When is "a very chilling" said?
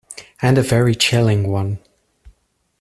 0.57-1.47